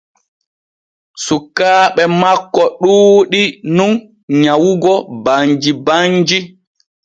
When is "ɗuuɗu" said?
2.81-3.41